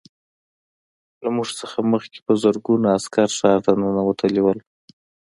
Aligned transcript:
له 1.23 1.29
موږ 1.35 1.49
څخه 1.59 1.77
مخکې 1.93 2.19
په 2.25 2.33
زرګونه 2.43 2.87
عسکر 2.97 3.29
ښار 3.37 3.59
ته 3.65 3.71
ننوتلي 3.79 4.41
وو 4.43 4.53